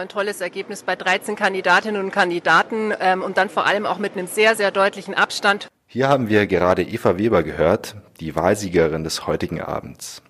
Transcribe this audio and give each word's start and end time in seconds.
ein 0.00 0.08
tolles 0.08 0.40
Ergebnis 0.40 0.82
bei 0.82 0.96
13 0.96 1.36
Kandidatinnen 1.36 2.02
und 2.02 2.10
Kandidaten 2.10 2.92
ähm, 3.00 3.22
und 3.22 3.36
dann 3.36 3.48
vor 3.48 3.66
allem 3.66 3.86
auch 3.86 3.98
mit 3.98 4.16
einem 4.16 4.26
sehr, 4.26 4.56
sehr 4.56 4.70
deutlichen 4.70 5.14
Abstand. 5.14 5.68
Hier 5.86 6.08
haben 6.08 6.28
wir 6.28 6.46
gerade 6.46 6.82
Eva 6.82 7.18
Weber 7.18 7.42
gehört, 7.42 7.96
die 8.18 8.34
Wahlsiegerin 8.34 9.04
des 9.04 9.26
heutigen 9.26 9.60
Abends. 9.60 10.22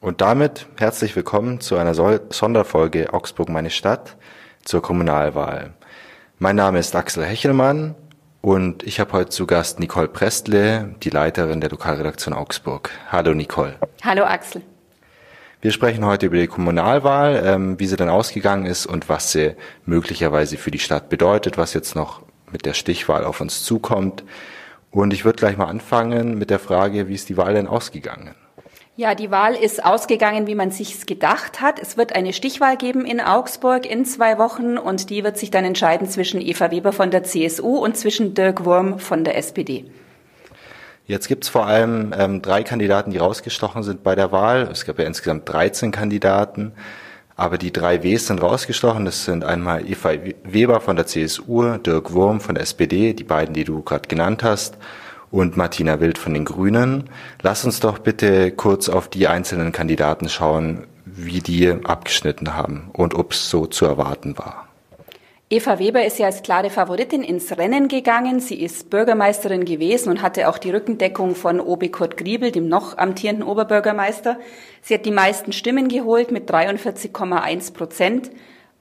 Und 0.00 0.20
damit 0.20 0.66
herzlich 0.78 1.14
willkommen 1.14 1.60
zu 1.60 1.76
einer 1.76 1.94
Sonderfolge 1.94 3.12
Augsburg 3.12 3.50
meine 3.50 3.70
Stadt 3.70 4.16
zur 4.64 4.80
Kommunalwahl. 4.80 5.74
Mein 6.38 6.56
Name 6.56 6.78
ist 6.78 6.96
Axel 6.96 7.24
Hechelmann 7.24 7.94
und 8.40 8.82
ich 8.82 8.98
habe 9.00 9.12
heute 9.12 9.30
zu 9.30 9.46
Gast 9.46 9.78
Nicole 9.78 10.08
Prestle, 10.08 10.94
die 11.02 11.10
Leiterin 11.10 11.60
der 11.60 11.70
Lokalredaktion 11.70 12.32
Augsburg. 12.32 12.90
Hallo 13.10 13.34
Nicole. 13.34 13.76
Hallo 14.02 14.24
Axel. 14.24 14.62
Wir 15.62 15.72
sprechen 15.72 16.06
heute 16.06 16.24
über 16.24 16.38
die 16.38 16.46
Kommunalwahl, 16.46 17.42
ähm, 17.44 17.78
wie 17.78 17.86
sie 17.86 17.96
dann 17.96 18.08
ausgegangen 18.08 18.64
ist 18.64 18.86
und 18.86 19.10
was 19.10 19.32
sie 19.32 19.56
möglicherweise 19.84 20.56
für 20.56 20.70
die 20.70 20.78
Stadt 20.78 21.10
bedeutet, 21.10 21.58
was 21.58 21.74
jetzt 21.74 21.94
noch 21.94 22.22
mit 22.50 22.64
der 22.64 22.72
Stichwahl 22.72 23.24
auf 23.24 23.42
uns 23.42 23.62
zukommt. 23.62 24.24
Und 24.90 25.12
ich 25.12 25.26
würde 25.26 25.38
gleich 25.38 25.58
mal 25.58 25.66
anfangen 25.66 26.38
mit 26.38 26.48
der 26.48 26.60
Frage, 26.60 27.08
wie 27.08 27.14
ist 27.14 27.28
die 27.28 27.36
Wahl 27.36 27.52
denn 27.52 27.66
ausgegangen? 27.66 28.34
Ja, 28.96 29.14
die 29.14 29.30
Wahl 29.30 29.54
ist 29.54 29.84
ausgegangen, 29.84 30.46
wie 30.46 30.54
man 30.54 30.70
sich's 30.70 31.04
gedacht 31.04 31.60
hat. 31.60 31.78
Es 31.78 31.98
wird 31.98 32.14
eine 32.14 32.32
Stichwahl 32.32 32.78
geben 32.78 33.04
in 33.04 33.20
Augsburg 33.20 33.84
in 33.84 34.06
zwei 34.06 34.38
Wochen 34.38 34.78
und 34.78 35.10
die 35.10 35.24
wird 35.24 35.36
sich 35.36 35.50
dann 35.50 35.66
entscheiden 35.66 36.08
zwischen 36.08 36.40
Eva 36.40 36.70
Weber 36.70 36.92
von 36.92 37.10
der 37.10 37.22
CSU 37.22 37.76
und 37.76 37.98
zwischen 37.98 38.32
Dirk 38.32 38.64
Wurm 38.64 38.98
von 38.98 39.24
der 39.24 39.36
SPD. 39.36 39.84
Jetzt 41.10 41.26
gibt 41.26 41.42
es 41.42 41.50
vor 41.50 41.66
allem 41.66 42.14
ähm, 42.16 42.40
drei 42.40 42.62
Kandidaten, 42.62 43.10
die 43.10 43.18
rausgestochen 43.18 43.82
sind 43.82 44.04
bei 44.04 44.14
der 44.14 44.30
Wahl. 44.30 44.68
Es 44.70 44.84
gab 44.84 44.96
ja 45.00 45.06
insgesamt 45.06 45.48
13 45.48 45.90
Kandidaten, 45.90 46.70
aber 47.34 47.58
die 47.58 47.72
drei 47.72 48.04
Ws 48.04 48.28
sind 48.28 48.40
rausgestochen. 48.40 49.04
Das 49.06 49.24
sind 49.24 49.42
einmal 49.42 49.90
Eva 49.90 50.12
Weber 50.44 50.80
von 50.80 50.94
der 50.94 51.06
CSU, 51.06 51.78
Dirk 51.78 52.12
Wurm 52.12 52.40
von 52.40 52.54
der 52.54 52.62
SPD, 52.62 53.12
die 53.12 53.24
beiden, 53.24 53.54
die 53.54 53.64
du 53.64 53.82
gerade 53.82 54.06
genannt 54.06 54.44
hast, 54.44 54.76
und 55.32 55.56
Martina 55.56 55.98
Wild 55.98 56.16
von 56.16 56.32
den 56.32 56.44
Grünen. 56.44 57.10
Lass 57.42 57.64
uns 57.64 57.80
doch 57.80 57.98
bitte 57.98 58.52
kurz 58.52 58.88
auf 58.88 59.08
die 59.08 59.26
einzelnen 59.26 59.72
Kandidaten 59.72 60.28
schauen, 60.28 60.86
wie 61.04 61.40
die 61.40 61.72
abgeschnitten 61.72 62.54
haben 62.54 62.88
und 62.92 63.16
ob 63.16 63.32
es 63.32 63.50
so 63.50 63.66
zu 63.66 63.84
erwarten 63.84 64.38
war. 64.38 64.69
Eva 65.52 65.80
Weber 65.80 66.04
ist 66.04 66.20
ja 66.20 66.26
als 66.26 66.44
klare 66.44 66.70
Favoritin 66.70 67.24
ins 67.24 67.58
Rennen 67.58 67.88
gegangen. 67.88 68.38
Sie 68.38 68.62
ist 68.62 68.88
Bürgermeisterin 68.88 69.64
gewesen 69.64 70.08
und 70.08 70.22
hatte 70.22 70.48
auch 70.48 70.58
die 70.58 70.70
Rückendeckung 70.70 71.34
von 71.34 71.58
OB 71.58 71.90
Kurt 71.90 72.16
Griebel, 72.16 72.52
dem 72.52 72.68
noch 72.68 72.96
amtierenden 72.98 73.44
Oberbürgermeister. 73.44 74.38
Sie 74.80 74.94
hat 74.94 75.04
die 75.06 75.10
meisten 75.10 75.52
Stimmen 75.52 75.88
geholt 75.88 76.30
mit 76.30 76.48
43,1 76.48 77.74
Prozent. 77.74 78.30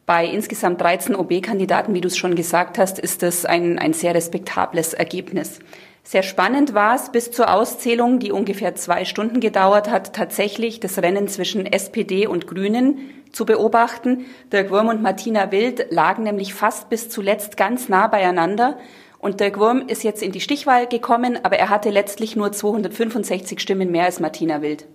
Bei 0.05 0.27
insgesamt 0.27 0.79
13 0.79 1.15
OB-Kandidaten, 1.15 1.95
wie 1.95 2.01
du 2.01 2.07
es 2.07 2.17
schon 2.17 2.35
gesagt 2.35 2.77
hast, 2.77 2.99
ist 2.99 3.23
das 3.23 3.45
ein, 3.45 3.79
ein 3.79 3.93
sehr 3.93 4.13
respektables 4.13 4.93
Ergebnis. 4.93 5.61
Sehr 6.03 6.21
spannend 6.21 6.75
war 6.75 6.93
es 6.93 7.11
bis 7.11 7.31
zur 7.31 7.51
Auszählung, 7.51 8.19
die 8.19 8.31
ungefähr 8.31 8.75
zwei 8.75 9.05
Stunden 9.05 9.39
gedauert 9.39 9.89
hat, 9.89 10.15
tatsächlich 10.15 10.79
das 10.79 10.99
Rennen 10.99 11.27
zwischen 11.27 11.65
SPD 11.65 12.27
und 12.27 12.45
Grünen 12.45 12.99
zu 13.31 13.45
beobachten. 13.45 14.25
Dirk 14.51 14.71
Wurm 14.71 14.87
und 14.87 15.01
Martina 15.01 15.51
Wild 15.51 15.87
lagen 15.91 16.23
nämlich 16.23 16.53
fast 16.53 16.89
bis 16.89 17.09
zuletzt 17.09 17.57
ganz 17.57 17.89
nah 17.89 18.07
beieinander. 18.07 18.77
Und 19.19 19.39
Dirk 19.39 19.59
Wurm 19.59 19.87
ist 19.87 20.03
jetzt 20.03 20.23
in 20.23 20.31
die 20.31 20.41
Stichwahl 20.41 20.87
gekommen, 20.87 21.39
aber 21.43 21.57
er 21.57 21.69
hatte 21.69 21.89
letztlich 21.89 22.35
nur 22.35 22.51
265 22.51 23.59
Stimmen 23.59 23.91
mehr 23.91 24.05
als 24.05 24.19
Martina 24.19 24.61
Wild. 24.61 24.85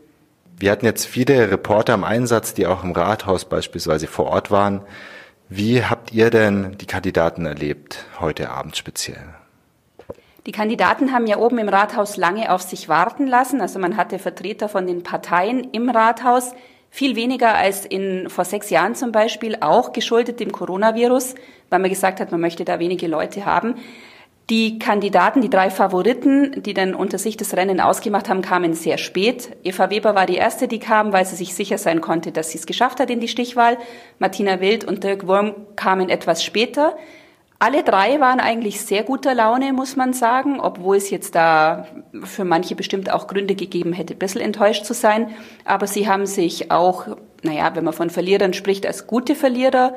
Wir 0.58 0.70
hatten 0.70 0.86
jetzt 0.86 1.06
viele 1.06 1.50
Reporter 1.50 1.94
im 1.94 2.04
Einsatz, 2.04 2.54
die 2.54 2.66
auch 2.66 2.84
im 2.84 2.92
Rathaus 2.92 3.44
beispielsweise 3.44 4.06
vor 4.06 4.26
Ort 4.26 4.50
waren. 4.50 4.82
Wie 5.48 5.84
habt 5.84 6.12
ihr 6.12 6.30
denn 6.30 6.76
die 6.78 6.86
Kandidaten 6.86 7.44
erlebt, 7.44 8.04
heute 8.18 8.50
Abend 8.50 8.76
speziell? 8.76 9.34
Die 10.46 10.52
Kandidaten 10.52 11.12
haben 11.12 11.26
ja 11.26 11.38
oben 11.38 11.58
im 11.58 11.68
Rathaus 11.68 12.16
lange 12.16 12.52
auf 12.52 12.62
sich 12.62 12.88
warten 12.88 13.26
lassen. 13.26 13.60
Also 13.60 13.78
man 13.78 13.96
hatte 13.96 14.18
Vertreter 14.18 14.68
von 14.68 14.86
den 14.86 15.02
Parteien 15.02 15.64
im 15.72 15.88
Rathaus, 15.88 16.52
viel 16.94 17.16
weniger 17.16 17.56
als 17.56 17.84
in 17.84 18.30
vor 18.30 18.44
sechs 18.44 18.70
Jahren 18.70 18.94
zum 18.94 19.10
Beispiel, 19.10 19.56
auch 19.58 19.92
geschuldet 19.92 20.38
dem 20.38 20.52
Coronavirus, 20.52 21.34
weil 21.68 21.80
man 21.80 21.90
gesagt 21.90 22.20
hat, 22.20 22.30
man 22.30 22.40
möchte 22.40 22.64
da 22.64 22.78
wenige 22.78 23.08
Leute 23.08 23.44
haben. 23.44 23.74
Die 24.48 24.78
Kandidaten, 24.78 25.40
die 25.40 25.50
drei 25.50 25.70
Favoriten, 25.70 26.62
die 26.62 26.72
dann 26.72 26.94
unter 26.94 27.18
sich 27.18 27.36
das 27.36 27.56
Rennen 27.56 27.80
ausgemacht 27.80 28.28
haben, 28.28 28.42
kamen 28.42 28.74
sehr 28.74 28.98
spät. 28.98 29.56
Eva 29.64 29.90
Weber 29.90 30.14
war 30.14 30.26
die 30.26 30.36
erste, 30.36 30.68
die 30.68 30.78
kam, 30.78 31.12
weil 31.12 31.26
sie 31.26 31.34
sich 31.34 31.56
sicher 31.56 31.78
sein 31.78 32.00
konnte, 32.00 32.30
dass 32.30 32.50
sie 32.50 32.58
es 32.58 32.66
geschafft 32.66 33.00
hat 33.00 33.10
in 33.10 33.18
die 33.18 33.26
Stichwahl. 33.26 33.76
Martina 34.20 34.60
Wild 34.60 34.84
und 34.84 35.02
Dirk 35.02 35.26
Wurm 35.26 35.52
kamen 35.74 36.10
etwas 36.10 36.44
später. 36.44 36.96
Alle 37.58 37.82
drei 37.82 38.20
waren 38.20 38.40
eigentlich 38.40 38.80
sehr 38.80 39.04
guter 39.04 39.34
Laune, 39.34 39.72
muss 39.72 39.96
man 39.96 40.12
sagen, 40.12 40.60
obwohl 40.60 40.96
es 40.96 41.10
jetzt 41.10 41.34
da 41.34 41.86
für 42.22 42.44
manche 42.44 42.74
bestimmt 42.74 43.10
auch 43.10 43.26
Gründe 43.26 43.54
gegeben 43.54 43.92
hätte, 43.92 44.14
ein 44.14 44.18
bisschen 44.18 44.40
enttäuscht 44.40 44.84
zu 44.84 44.92
sein. 44.92 45.30
Aber 45.64 45.86
sie 45.86 46.08
haben 46.08 46.26
sich 46.26 46.70
auch, 46.70 47.16
naja, 47.42 47.74
wenn 47.74 47.84
man 47.84 47.94
von 47.94 48.10
Verlierern 48.10 48.52
spricht, 48.52 48.86
als 48.86 49.06
gute 49.06 49.34
Verlierer 49.34 49.94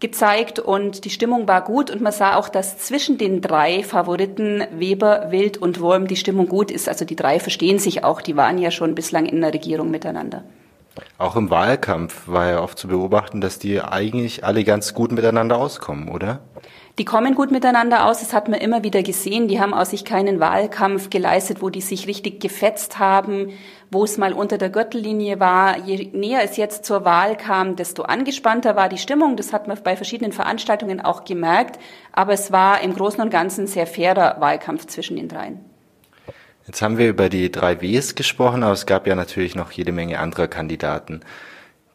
gezeigt 0.00 0.60
und 0.60 1.04
die 1.04 1.10
Stimmung 1.10 1.48
war 1.48 1.62
gut 1.64 1.90
und 1.90 2.00
man 2.00 2.12
sah 2.12 2.36
auch, 2.36 2.48
dass 2.48 2.78
zwischen 2.78 3.18
den 3.18 3.40
drei 3.40 3.82
Favoriten 3.82 4.64
Weber, 4.72 5.30
Wild 5.30 5.56
und 5.56 5.80
Wurm 5.80 6.06
die 6.06 6.16
Stimmung 6.16 6.46
gut 6.46 6.70
ist. 6.70 6.88
Also 6.88 7.04
die 7.04 7.16
drei 7.16 7.40
verstehen 7.40 7.80
sich 7.80 8.04
auch, 8.04 8.20
die 8.20 8.36
waren 8.36 8.58
ja 8.58 8.70
schon 8.70 8.94
bislang 8.94 9.26
in 9.26 9.40
der 9.40 9.52
Regierung 9.52 9.90
miteinander. 9.90 10.44
Auch 11.16 11.36
im 11.36 11.50
Wahlkampf 11.50 12.28
war 12.28 12.48
ja 12.48 12.62
oft 12.62 12.78
zu 12.78 12.88
beobachten, 12.88 13.40
dass 13.40 13.58
die 13.58 13.80
eigentlich 13.80 14.44
alle 14.44 14.64
ganz 14.64 14.94
gut 14.94 15.12
miteinander 15.12 15.56
auskommen, 15.56 16.08
oder? 16.08 16.40
Die 16.98 17.04
kommen 17.04 17.36
gut 17.36 17.52
miteinander 17.52 18.06
aus, 18.06 18.18
das 18.18 18.32
hat 18.32 18.48
man 18.48 18.58
immer 18.58 18.82
wieder 18.82 19.04
gesehen. 19.04 19.46
Die 19.46 19.60
haben 19.60 19.72
aus 19.72 19.90
sich 19.90 20.04
keinen 20.04 20.40
Wahlkampf 20.40 21.10
geleistet, 21.10 21.62
wo 21.62 21.70
die 21.70 21.80
sich 21.80 22.08
richtig 22.08 22.40
gefetzt 22.40 22.98
haben, 22.98 23.52
wo 23.92 24.02
es 24.02 24.18
mal 24.18 24.32
unter 24.32 24.58
der 24.58 24.68
Gürtellinie 24.68 25.38
war. 25.38 25.78
Je 25.78 26.10
näher 26.12 26.42
es 26.42 26.56
jetzt 26.56 26.84
zur 26.84 27.04
Wahl 27.04 27.36
kam, 27.36 27.76
desto 27.76 28.02
angespannter 28.02 28.74
war 28.74 28.88
die 28.88 28.98
Stimmung. 28.98 29.36
Das 29.36 29.52
hat 29.52 29.68
man 29.68 29.78
bei 29.84 29.94
verschiedenen 29.94 30.32
Veranstaltungen 30.32 31.00
auch 31.00 31.22
gemerkt. 31.22 31.78
Aber 32.10 32.32
es 32.32 32.50
war 32.50 32.80
im 32.80 32.96
Großen 32.96 33.20
und 33.20 33.30
Ganzen 33.30 33.68
sehr 33.68 33.86
fairer 33.86 34.40
Wahlkampf 34.40 34.86
zwischen 34.86 35.16
den 35.16 35.28
dreien. 35.28 35.60
Jetzt 36.66 36.82
haben 36.82 36.98
wir 36.98 37.08
über 37.08 37.28
die 37.28 37.52
drei 37.52 37.80
Ws 37.80 38.16
gesprochen, 38.16 38.64
aber 38.64 38.72
es 38.72 38.86
gab 38.86 39.06
ja 39.06 39.14
natürlich 39.14 39.54
noch 39.54 39.70
jede 39.70 39.92
Menge 39.92 40.18
anderer 40.18 40.48
Kandidaten. 40.48 41.20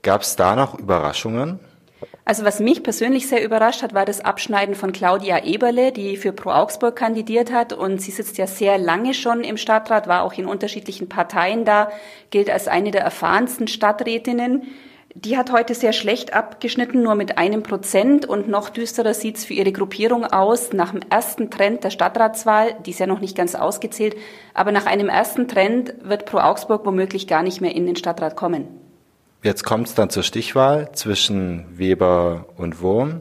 Gab 0.02 0.22
es 0.22 0.38
da 0.38 0.56
noch 0.56 0.80
Überraschungen? 0.80 1.59
Also 2.25 2.46
was 2.46 2.59
mich 2.59 2.84
persönlich 2.84 3.28
sehr 3.28 3.44
überrascht 3.44 3.81
hat, 3.84 3.94
war 3.94 4.06
das 4.06 4.22
Abschneiden 4.22 4.75
von 4.75 4.91
Claudia 4.91 5.44
Eberle, 5.44 5.91
die 5.91 6.18
für 6.18 6.34
Pro 6.34 6.52
Augsburg 6.52 6.96
kandidiert 6.96 7.52
hat. 7.52 7.74
Und 7.74 8.02
sie 8.02 8.12
sitzt 8.12 8.38
ja 8.38 8.47
sehr 8.47 8.78
lange 8.78 9.14
schon 9.14 9.44
im 9.44 9.58
Stadtrat, 9.58 10.08
war 10.08 10.24
auch 10.24 10.34
in 10.34 10.46
unterschiedlichen 10.46 11.09
Parteien 11.09 11.66
da, 11.66 11.91
gilt 12.30 12.50
als 12.50 12.68
eine 12.68 12.91
der 12.91 13.02
erfahrensten 13.02 13.68
Stadträtinnen. 13.68 14.64
Die 15.16 15.38
hat 15.38 15.52
heute 15.52 15.75
sehr 15.75 15.94
schlecht 15.94 16.34
abgeschnitten, 16.34 17.03
nur 17.03 17.14
mit 17.14 17.38
einem 17.38 17.62
Prozent. 17.62 18.25
Und 18.25 18.47
noch 18.47 18.70
düsterer 18.70 19.14
sieht's 19.14 19.46
für 19.46 19.53
ihre 19.53 19.72
Gruppierung 19.72 20.25
aus. 20.25 20.74
Nach 20.74 20.91
dem 20.91 21.02
ersten 21.08 21.52
Trend 21.52 21.84
der 21.84 21.91
Stadtratswahl, 21.91 22.75
die 22.85 22.91
ist 22.91 23.00
ja 23.00 23.06
noch 23.06 23.20
nicht 23.20 23.38
ganz 23.38 23.53
ausgezählt, 23.53 24.16
aber 24.56 24.72
nach 24.72 24.88
einem 24.88 25.09
ersten 25.09 25.47
Trend 25.47 25.94
wird 26.02 26.25
Pro 26.25 26.40
Augsburg 26.40 26.85
womöglich 26.85 27.28
gar 27.28 27.44
nicht 27.44 27.62
mehr 27.62 27.75
in 27.75 27.85
den 27.85 27.96
Stadtrat 27.96 28.35
kommen. 28.35 28.83
Jetzt 29.44 29.66
kommt 29.66 29.88
es 29.88 29.94
dann 29.94 30.09
zur 30.09 30.24
Stichwahl 30.24 30.94
zwischen 30.94 31.66
Weber 31.78 32.46
und 32.56 32.81
Wurm. 32.81 33.20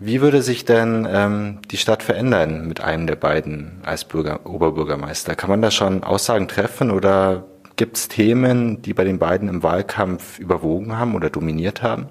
Wie 0.00 0.20
würde 0.20 0.42
sich 0.42 0.64
denn 0.64 1.06
ähm, 1.08 1.60
die 1.70 1.76
Stadt 1.76 2.02
verändern 2.02 2.66
mit 2.66 2.80
einem 2.80 3.06
der 3.06 3.14
beiden 3.14 3.82
als 3.84 4.04
Bürger, 4.04 4.40
Oberbürgermeister? 4.44 5.36
Kann 5.36 5.48
man 5.48 5.62
da 5.62 5.70
schon 5.70 6.02
Aussagen 6.02 6.48
treffen 6.48 6.90
oder 6.90 7.44
gibt 7.76 7.98
es 7.98 8.08
Themen, 8.08 8.82
die 8.82 8.94
bei 8.94 9.04
den 9.04 9.20
beiden 9.20 9.48
im 9.48 9.62
Wahlkampf 9.62 10.40
überwogen 10.40 10.98
haben 10.98 11.14
oder 11.14 11.30
dominiert 11.30 11.84
haben? 11.84 12.08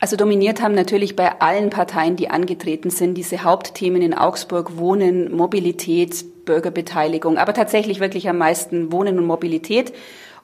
Also 0.00 0.16
dominiert 0.16 0.60
haben 0.60 0.74
natürlich 0.74 1.14
bei 1.14 1.40
allen 1.40 1.70
Parteien, 1.70 2.16
die 2.16 2.30
angetreten 2.30 2.90
sind, 2.90 3.14
diese 3.14 3.44
Hauptthemen 3.44 4.02
in 4.02 4.12
Augsburg 4.12 4.76
Wohnen, 4.76 5.30
Mobilität, 5.30 6.44
Bürgerbeteiligung, 6.46 7.38
aber 7.38 7.54
tatsächlich 7.54 8.00
wirklich 8.00 8.28
am 8.28 8.38
meisten 8.38 8.90
Wohnen 8.90 9.20
und 9.20 9.26
Mobilität. 9.26 9.92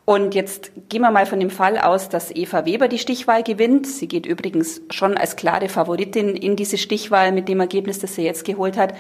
Und 0.07 0.37
jetzt 0.37 0.71
gehen 0.89 1.03
wir 1.03 1.11
mal 1.11 1.27
von 1.27 1.41
dem 1.41 1.51
Fall 1.51 1.79
aus, 1.79 2.09
dass 2.09 2.31
Eva 2.31 2.65
Weber 2.65 2.87
die 2.87 3.01
Stichwahl 3.01 3.43
gewinnt. 3.43 3.89
Sie 3.89 4.07
geht 4.07 4.25
übrigens 4.25 4.81
schon 4.89 5.17
als 5.17 5.35
klare 5.35 5.69
Favoritin 5.69 6.37
in 6.37 6.55
diese 6.55 6.79
Stichwahl 6.79 7.33
mit 7.33 7.49
dem 7.49 7.59
Ergebnis, 7.59 7.99
das 7.99 8.15
sie 8.15 8.23
jetzt 8.23 8.45
geholt 8.45 8.77
hat. 8.77 8.95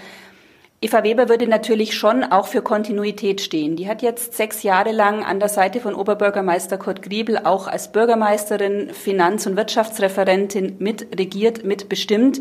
Eva 0.81 1.05
Weber 1.05 1.29
würde 1.29 1.47
natürlich 1.47 1.95
schon 1.95 2.25
auch 2.25 2.49
für 2.49 2.61
Kontinuität 2.61 3.41
stehen. 3.41 3.77
Die 3.77 3.87
hat 3.89 4.03
jetzt 4.03 4.35
sechs 4.35 4.65
Jahre 4.65 4.91
lang 4.91 5.25
an 5.25 5.39
der 5.39 5.49
Seite 5.49 5.79
von 5.79 5.95
Oberbürgermeister 5.95 6.77
Kurt 6.77 7.03
Griebel 7.03 7.39
auch 7.45 7.69
als 7.69 7.93
Bürgermeisterin, 7.93 8.91
Finanz- 8.91 9.47
und 9.47 9.57
Wirtschaftsreferentin 9.57 10.75
mitregiert, 10.81 11.65
mitbestimmt. 11.65 12.41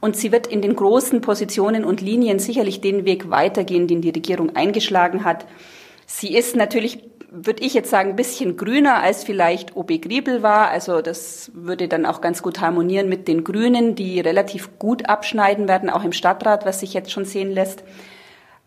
Und 0.00 0.16
sie 0.16 0.32
wird 0.32 0.46
in 0.46 0.62
den 0.62 0.74
großen 0.74 1.20
Positionen 1.20 1.84
und 1.84 2.00
Linien 2.00 2.38
sicherlich 2.38 2.80
den 2.80 3.04
Weg 3.04 3.28
weitergehen, 3.28 3.86
den 3.86 4.00
die 4.00 4.10
Regierung 4.10 4.56
eingeschlagen 4.56 5.22
hat. 5.24 5.44
Sie 6.06 6.34
ist 6.34 6.56
natürlich 6.56 7.00
würde 7.30 7.62
ich 7.62 7.74
jetzt 7.74 7.90
sagen, 7.90 8.10
ein 8.10 8.16
bisschen 8.16 8.56
grüner 8.56 9.02
als 9.02 9.24
vielleicht 9.24 9.76
OB 9.76 10.00
Griebel 10.00 10.42
war. 10.42 10.68
Also 10.68 11.02
das 11.02 11.50
würde 11.54 11.88
dann 11.88 12.06
auch 12.06 12.20
ganz 12.20 12.42
gut 12.42 12.60
harmonieren 12.60 13.08
mit 13.08 13.28
den 13.28 13.44
Grünen, 13.44 13.94
die 13.94 14.20
relativ 14.20 14.78
gut 14.78 15.08
abschneiden 15.08 15.68
werden, 15.68 15.90
auch 15.90 16.04
im 16.04 16.12
Stadtrat, 16.12 16.64
was 16.64 16.80
sich 16.80 16.94
jetzt 16.94 17.10
schon 17.10 17.24
sehen 17.24 17.50
lässt. 17.50 17.82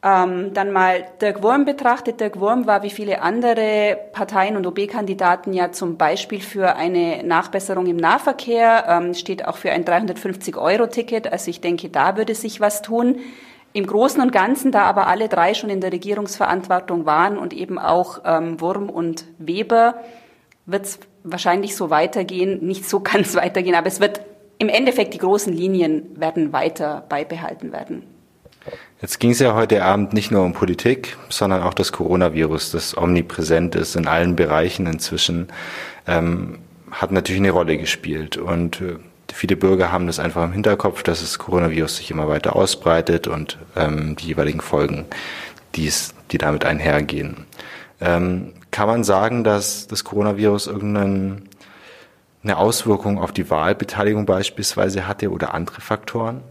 Ähm, 0.02 0.54
dann 0.54 0.72
mal 0.72 1.06
Dirk 1.22 1.44
Wurm 1.44 1.66
betrachtet. 1.66 2.22
Dirk 2.22 2.40
Wurm 2.40 2.66
war 2.68 2.84
wie 2.84 2.90
viele 2.90 3.22
andere 3.22 3.98
Parteien 4.14 4.56
und 4.56 4.66
OB-Kandidaten 4.66 5.52
ja 5.52 5.74
zum 5.74 5.98
Beispiel 5.98 6.40
für 6.40 6.78
eine 6.78 7.22
Nachbesserung 7.24 7.86
im 7.86 7.98
Nahverkehr, 7.98 8.86
ähm, 8.88 9.14
steht 9.14 9.46
auch 9.46 9.58
für 9.58 9.72
ein 9.72 9.84
350-Euro-Ticket. 9.84 11.32
Also 11.32 11.50
ich 11.50 11.60
denke, 11.60 11.90
da 11.90 12.16
würde 12.16 12.34
sich 12.34 12.62
was 12.62 12.82
tun. 12.82 13.18
Im 13.74 13.86
Großen 13.86 14.22
und 14.22 14.32
Ganzen, 14.32 14.72
da 14.72 14.84
aber 14.84 15.08
alle 15.08 15.30
drei 15.30 15.54
schon 15.54 15.70
in 15.70 15.82
der 15.82 15.92
Regierungsverantwortung 15.92 17.06
waren 17.06 17.38
und 17.38 17.54
eben 17.54 17.78
auch 17.78 18.22
ähm, 18.26 18.60
Wurm 18.60 18.90
und 18.90 19.26
Weber, 19.38 19.96
wird 20.66 20.86
es 20.86 21.00
wahrscheinlich 21.24 21.76
so 21.76 21.90
weitergehen, 21.90 22.66
nicht 22.66 22.90
so 22.90 23.00
ganz 23.04 23.36
weitergehen, 23.36 23.76
aber 23.76 23.88
es 23.88 24.00
wird 24.00 24.22
im 24.58 24.70
Endeffekt 24.70 25.14
die 25.14 25.20
großen 25.20 25.54
Linien 25.54 26.20
werden 26.20 26.52
weiter 26.52 27.06
beibehalten 27.08 27.72
werden. 27.72 28.04
Jetzt 29.02 29.20
ging 29.20 29.32
es 29.32 29.40
ja 29.40 29.56
heute 29.56 29.84
Abend 29.86 30.14
nicht 30.14 30.32
nur 30.32 30.44
um 30.44 30.54
Politik, 30.54 31.18
sondern 31.30 31.64
auch 31.64 31.74
das 31.74 31.94
Coronavirus, 31.94 32.72
das 32.72 32.98
omnipräsent 32.98 33.76
ist 33.76 33.96
in 33.96 34.08
allen 34.08 34.36
Bereichen 34.36 34.86
inzwischen, 34.86 35.48
ähm, 36.06 36.60
hat 36.92 37.12
natürlich 37.12 37.40
eine 37.40 37.52
Rolle 37.52 37.78
gespielt. 37.78 38.36
Und 38.36 38.82
äh, 38.82 38.98
viele 39.32 39.56
Bürger 39.56 39.92
haben 39.92 40.08
das 40.08 40.20
einfach 40.20 40.44
im 40.44 40.52
Hinterkopf, 40.52 41.04
dass 41.04 41.22
das 41.22 41.40
Coronavirus 41.40 41.98
sich 41.98 42.12
immer 42.12 42.28
weiter 42.28 42.56
ausbreitet 42.56 43.28
und 43.28 43.58
ähm, 43.76 44.16
die 44.16 44.28
jeweiligen 44.28 44.62
Folgen, 44.62 45.06
die's, 45.76 46.14
die 46.32 46.38
damit 46.38 46.66
einhergehen. 46.66 47.46
Ähm, 48.02 48.54
kann 48.72 48.88
man 48.88 49.04
sagen, 49.04 49.44
dass 49.44 49.88
das 49.88 50.04
Coronavirus 50.04 50.68
irgendeine 50.68 51.42
Auswirkung 52.56 53.20
auf 53.20 53.32
die 53.32 53.50
Wahlbeteiligung 53.50 54.26
beispielsweise 54.26 55.08
hatte 55.08 55.32
oder 55.32 55.54
andere 55.54 55.82
Faktoren? 55.82 56.42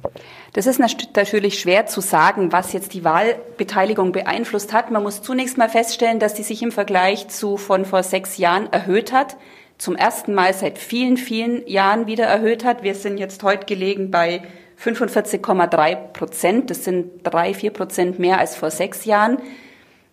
Das 0.52 0.66
ist 0.66 0.80
natürlich 0.80 1.60
schwer 1.60 1.86
zu 1.86 2.00
sagen, 2.00 2.52
was 2.52 2.72
jetzt 2.72 2.94
die 2.94 3.04
Wahlbeteiligung 3.04 4.12
beeinflusst 4.12 4.72
hat. 4.72 4.90
Man 4.90 5.02
muss 5.02 5.22
zunächst 5.22 5.58
mal 5.58 5.68
feststellen, 5.68 6.18
dass 6.18 6.34
die 6.34 6.42
sich 6.42 6.62
im 6.62 6.72
Vergleich 6.72 7.28
zu 7.28 7.56
von 7.56 7.84
vor 7.84 8.02
sechs 8.02 8.38
Jahren 8.38 8.72
erhöht 8.72 9.12
hat 9.12 9.36
zum 9.78 9.96
ersten 9.96 10.34
Mal 10.34 10.52
seit 10.54 10.78
vielen, 10.78 11.16
vielen 11.16 11.66
Jahren 11.66 12.06
wieder 12.06 12.24
erhöht 12.24 12.64
hat. 12.64 12.82
Wir 12.82 12.94
sind 12.94 13.18
jetzt 13.18 13.42
heute 13.42 13.64
gelegen 13.64 14.10
bei 14.10 14.42
45,3 14.82 15.94
Prozent. 16.12 16.70
Das 16.70 16.84
sind 16.84 17.20
drei, 17.22 17.54
vier 17.54 17.72
Prozent 17.72 18.18
mehr 18.18 18.38
als 18.38 18.56
vor 18.56 18.70
sechs 18.70 19.04
Jahren. 19.04 19.38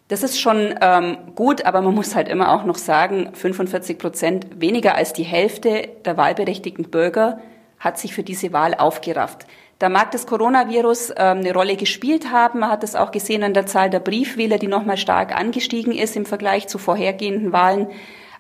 Das 0.08 0.22
ist 0.22 0.40
schon 0.40 0.76
ähm, 0.82 1.18
gut, 1.34 1.66
aber 1.66 1.82
man 1.82 1.96
muss 1.96 2.16
halt 2.16 2.30
immer 2.30 2.54
auch 2.54 2.64
noch 2.64 2.78
sagen, 2.78 3.32
45 3.34 3.98
Prozent 3.98 4.62
weniger 4.62 4.94
als 4.94 5.14
die 5.14 5.24
Hälfte 5.24 5.90
der 6.06 6.16
wahlberechtigten 6.16 6.92
Bürger 6.92 7.40
hat 7.80 7.98
sich 7.98 8.14
für 8.14 8.22
diese 8.22 8.54
Wahl 8.54 8.76
aufgerafft. 8.76 9.48
Da 9.80 9.90
mag 9.90 10.12
das 10.12 10.28
Coronavirus 10.28 11.10
ähm, 11.18 11.40
eine 11.40 11.54
Rolle 11.54 11.76
gespielt 11.76 12.32
haben. 12.32 12.60
Man 12.60 12.70
hat 12.70 12.84
es 12.84 12.96
auch 12.96 13.12
gesehen 13.12 13.44
an 13.44 13.56
der 13.56 13.66
Zahl 13.66 13.90
der 13.90 14.00
Briefwähler, 14.00 14.60
die 14.60 14.68
nochmal 14.68 14.98
stark 14.98 15.36
angestiegen 15.36 15.92
ist 15.92 16.16
im 16.16 16.26
Vergleich 16.26 16.68
zu 16.68 16.78
vorhergehenden 16.78 17.52
Wahlen. 17.52 17.88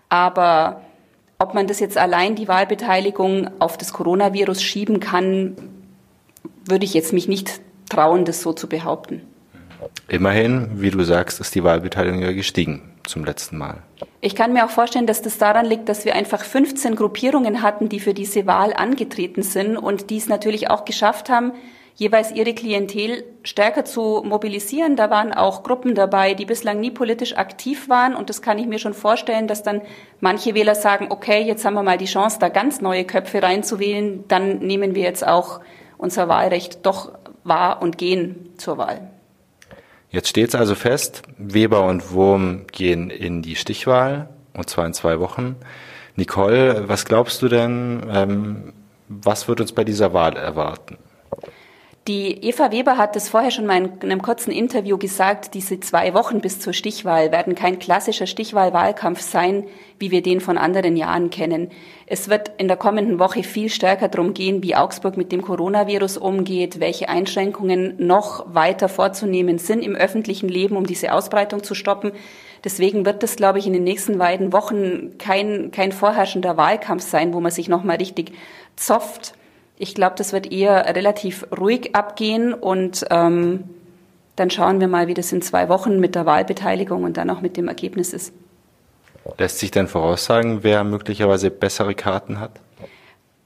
Aber 0.07 0.84
ob 1.45 1.53
man 1.53 1.67
das 1.67 1.79
jetzt 1.79 1.95
allein 1.95 2.33
die 2.33 2.47
Wahlbeteiligung 2.47 3.51
auf 3.59 3.77
das 3.77 3.93
Coronavirus 3.93 4.63
schieben 4.63 4.99
kann, 4.99 5.55
würde 6.65 6.85
ich 6.85 6.95
jetzt 6.95 7.13
mich 7.13 7.27
nicht 7.27 7.61
trauen, 7.87 8.25
das 8.25 8.41
so 8.41 8.51
zu 8.51 8.67
behaupten. 8.67 9.21
Immerhin, 10.07 10.81
wie 10.81 10.89
du 10.89 11.03
sagst, 11.03 11.39
ist 11.39 11.53
die 11.53 11.63
Wahlbeteiligung 11.63 12.19
ja 12.19 12.31
gestiegen 12.31 12.81
zum 13.03 13.25
letzten 13.25 13.59
Mal. 13.59 13.83
Ich 14.21 14.33
kann 14.33 14.53
mir 14.53 14.65
auch 14.65 14.71
vorstellen, 14.71 15.05
dass 15.05 15.21
das 15.21 15.37
daran 15.37 15.67
liegt, 15.67 15.87
dass 15.87 16.03
wir 16.03 16.15
einfach 16.15 16.43
15 16.43 16.95
Gruppierungen 16.95 17.61
hatten, 17.61 17.89
die 17.89 17.99
für 17.99 18.15
diese 18.15 18.47
Wahl 18.47 18.73
angetreten 18.73 19.43
sind 19.43 19.77
und 19.77 20.09
die 20.09 20.17
es 20.17 20.27
natürlich 20.27 20.71
auch 20.71 20.83
geschafft 20.83 21.29
haben, 21.29 21.51
jeweils 21.95 22.31
ihre 22.31 22.53
Klientel 22.53 23.23
stärker 23.43 23.85
zu 23.85 24.21
mobilisieren. 24.25 24.95
Da 24.95 25.09
waren 25.09 25.33
auch 25.33 25.63
Gruppen 25.63 25.95
dabei, 25.95 26.33
die 26.33 26.45
bislang 26.45 26.79
nie 26.79 26.91
politisch 26.91 27.37
aktiv 27.37 27.89
waren. 27.89 28.15
Und 28.15 28.29
das 28.29 28.41
kann 28.41 28.59
ich 28.59 28.67
mir 28.67 28.79
schon 28.79 28.93
vorstellen, 28.93 29.47
dass 29.47 29.63
dann 29.63 29.81
manche 30.19 30.53
Wähler 30.53 30.75
sagen, 30.75 31.07
okay, 31.09 31.41
jetzt 31.41 31.65
haben 31.65 31.73
wir 31.73 31.83
mal 31.83 31.97
die 31.97 32.05
Chance, 32.05 32.37
da 32.39 32.49
ganz 32.49 32.81
neue 32.81 33.05
Köpfe 33.05 33.41
reinzuwählen. 33.41 34.25
Dann 34.27 34.59
nehmen 34.59 34.93
wir 34.93 35.03
jetzt 35.03 35.25
auch 35.25 35.61
unser 35.97 36.27
Wahlrecht 36.27 36.85
doch 36.85 37.13
wahr 37.43 37.81
und 37.81 37.97
gehen 37.97 38.49
zur 38.57 38.77
Wahl. 38.77 39.09
Jetzt 40.09 40.29
steht 40.29 40.49
es 40.49 40.55
also 40.55 40.75
fest, 40.75 41.23
Weber 41.37 41.85
und 41.85 42.11
Wurm 42.11 42.67
gehen 42.71 43.09
in 43.09 43.41
die 43.41 43.55
Stichwahl, 43.55 44.29
und 44.53 44.69
zwar 44.69 44.85
in 44.85 44.93
zwei 44.93 45.19
Wochen. 45.19 45.57
Nicole, 46.15 46.87
was 46.87 47.05
glaubst 47.05 47.41
du 47.41 47.49
denn, 47.49 48.05
ähm, 48.09 48.73
was 49.09 49.47
wird 49.47 49.61
uns 49.61 49.73
bei 49.73 49.83
dieser 49.83 50.13
Wahl 50.13 50.37
erwarten? 50.37 50.97
Die 52.07 52.43
Eva 52.43 52.71
Weber 52.71 52.97
hat 52.97 53.15
es 53.15 53.29
vorher 53.29 53.49
schon 53.49 53.65
mal 53.65 53.77
in 53.83 53.91
einem 54.03 54.21
kurzen 54.21 54.51
Interview 54.51 54.95
gesagt, 54.99 55.55
diese 55.55 55.79
zwei 55.79 56.13
Wochen 56.13 56.39
bis 56.39 56.59
zur 56.59 56.71
Stichwahl 56.71 57.31
werden 57.31 57.55
kein 57.55 57.79
klassischer 57.79 58.27
Stichwahlwahlkampf 58.27 59.21
sein, 59.21 59.63
wie 59.97 60.11
wir 60.11 60.21
den 60.21 60.39
von 60.39 60.59
anderen 60.59 60.97
Jahren 60.97 61.31
kennen. 61.31 61.71
Es 62.05 62.29
wird 62.29 62.51
in 62.59 62.67
der 62.67 62.77
kommenden 62.77 63.17
Woche 63.17 63.41
viel 63.41 63.69
stärker 63.69 64.07
darum 64.07 64.35
gehen, 64.35 64.61
wie 64.61 64.75
Augsburg 64.75 65.17
mit 65.17 65.31
dem 65.31 65.41
Coronavirus 65.41 66.17
umgeht, 66.17 66.79
welche 66.79 67.09
Einschränkungen 67.09 67.95
noch 67.97 68.53
weiter 68.53 68.87
vorzunehmen 68.87 69.57
sind 69.57 69.81
im 69.81 69.95
öffentlichen 69.95 70.47
Leben, 70.47 70.77
um 70.77 70.85
diese 70.85 71.11
Ausbreitung 71.11 71.63
zu 71.63 71.73
stoppen. 71.73 72.11
Deswegen 72.63 73.07
wird 73.07 73.23
das, 73.23 73.35
glaube 73.35 73.57
ich, 73.57 73.65
in 73.65 73.73
den 73.73 73.83
nächsten 73.83 74.19
beiden 74.19 74.53
Wochen 74.53 75.17
kein, 75.17 75.71
kein 75.71 75.91
vorherrschender 75.91 76.55
Wahlkampf 76.55 77.01
sein, 77.01 77.33
wo 77.33 77.39
man 77.39 77.51
sich 77.51 77.67
nochmal 77.67 77.97
richtig 77.97 78.33
zofft 78.75 79.33
ich 79.77 79.95
glaube, 79.95 80.15
das 80.17 80.33
wird 80.33 80.51
eher 80.51 80.95
relativ 80.95 81.45
ruhig 81.57 81.95
abgehen 81.95 82.53
und 82.53 83.05
ähm, 83.09 83.65
dann 84.35 84.49
schauen 84.49 84.79
wir 84.79 84.87
mal, 84.87 85.07
wie 85.07 85.13
das 85.13 85.31
in 85.31 85.41
zwei 85.41 85.69
Wochen 85.69 85.99
mit 85.99 86.15
der 86.15 86.25
Wahlbeteiligung 86.25 87.03
und 87.03 87.17
dann 87.17 87.29
auch 87.29 87.41
mit 87.41 87.57
dem 87.57 87.67
Ergebnis 87.67 88.13
ist. 88.13 88.33
Lässt 89.37 89.59
sich 89.59 89.71
denn 89.71 89.87
voraussagen, 89.87 90.63
wer 90.63 90.83
möglicherweise 90.83 91.49
bessere 91.49 91.95
Karten 91.95 92.39
hat? 92.39 92.51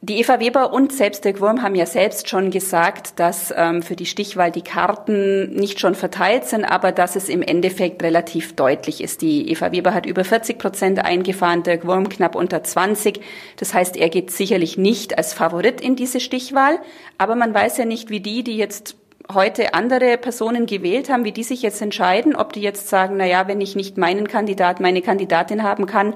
Die 0.01 0.21
Eva 0.21 0.39
Weber 0.39 0.71
und 0.71 0.93
selbst 0.93 1.25
Dirk 1.25 1.41
Wurm 1.41 1.61
haben 1.61 1.75
ja 1.75 1.85
selbst 1.85 2.29
schon 2.29 2.51
gesagt, 2.51 3.19
dass 3.19 3.53
ähm, 3.53 3.81
für 3.81 3.97
die 3.97 4.05
Stichwahl 4.05 4.49
die 4.49 4.61
Karten 4.61 5.51
nicht 5.51 5.81
schon 5.81 5.93
verteilt 5.93 6.45
sind, 6.45 6.63
aber 6.63 6.93
dass 6.93 7.17
es 7.17 7.27
im 7.27 7.41
Endeffekt 7.41 8.01
relativ 8.01 8.55
deutlich 8.55 9.03
ist. 9.03 9.21
Die 9.21 9.51
Eva 9.51 9.73
Weber 9.73 9.93
hat 9.93 10.05
über 10.05 10.23
40 10.23 10.57
Prozent 10.57 11.03
eingefahren, 11.03 11.63
Dirk 11.63 11.85
Wurm 11.85 12.07
knapp 12.07 12.35
unter 12.35 12.63
20. 12.63 13.19
Das 13.57 13.73
heißt, 13.73 13.97
er 13.97 14.07
geht 14.07 14.31
sicherlich 14.31 14.77
nicht 14.77 15.17
als 15.17 15.33
Favorit 15.33 15.81
in 15.81 15.97
diese 15.97 16.21
Stichwahl, 16.21 16.79
aber 17.17 17.35
man 17.35 17.53
weiß 17.53 17.77
ja 17.77 17.83
nicht, 17.83 18.09
wie 18.09 18.21
die, 18.21 18.45
die 18.45 18.55
jetzt 18.55 18.95
heute 19.33 19.73
andere 19.73 20.17
Personen 20.17 20.65
gewählt 20.65 21.09
haben, 21.09 21.25
wie 21.25 21.33
die 21.33 21.43
sich 21.43 21.61
jetzt 21.61 21.81
entscheiden, 21.81 22.37
ob 22.37 22.53
die 22.53 22.61
jetzt 22.61 22.87
sagen, 22.87 23.17
na 23.17 23.25
ja, 23.25 23.49
wenn 23.49 23.59
ich 23.59 23.75
nicht 23.75 23.97
meinen 23.97 24.29
Kandidat, 24.29 24.79
meine 24.79 25.01
Kandidatin 25.01 25.61
haben 25.61 25.87
kann, 25.87 26.13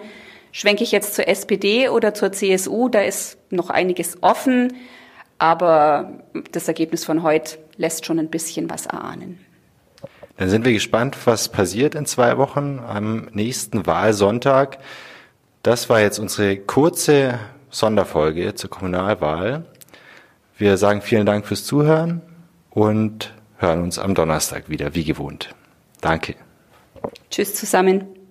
Schwenke 0.55 0.83
ich 0.83 0.91
jetzt 0.91 1.15
zur 1.15 1.27
SPD 1.27 1.89
oder 1.89 2.13
zur 2.13 2.31
CSU, 2.31 2.88
da 2.88 3.01
ist 3.01 3.38
noch 3.50 3.72
einiges 3.72 4.22
offen, 4.22 4.74
aber 5.39 6.24
das 6.51 6.67
Ergebnis 6.67 7.03
von 7.03 7.24
heute 7.24 7.57
lässt 7.75 8.05
schon 8.05 8.19
ein 8.19 8.29
bisschen 8.29 8.69
was 8.69 8.86
erahnen. 8.86 9.43
Dann 10.38 10.50
sind 10.50 10.63
wir 10.63 10.72
gespannt, 10.74 11.17
was 11.25 11.50
passiert 11.50 11.95
in 11.95 12.05
zwei 12.05 12.38
Wochen 12.38 12.79
am 12.88 13.29
nächsten 13.33 13.88
Wahlsonntag. 13.88 14.77
Das 15.63 15.89
war 15.89 16.01
jetzt 16.01 16.19
unsere 16.19 16.57
kurze 16.57 17.39
Sonderfolge 17.72 18.53
zur 18.53 18.69
Kommunalwahl. 18.69 19.65
Wir 20.55 20.77
sagen 20.77 21.01
vielen 21.01 21.25
Dank 21.25 21.48
fürs 21.48 21.65
Zuhören 21.65 22.22
und 22.69 23.33
hören 23.57 23.81
uns 23.81 23.98
am 23.98 24.13
Donnerstag 24.13 24.69
wieder, 24.69 24.93
wie 24.93 25.03
gewohnt. 25.03 25.55
Danke. 26.00 26.36
Tschüss 27.31 27.55
zusammen. 27.55 28.22